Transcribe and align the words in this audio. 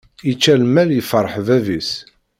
Yečča 0.27 0.53
lmal 0.61 0.89
yefṛeḥ 0.93 1.35
bab-is. 1.47 1.91